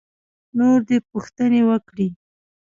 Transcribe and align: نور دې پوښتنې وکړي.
نور 0.57 0.79
دې 0.87 0.97
پوښتنې 1.11 1.61
وکړي. 1.69 2.07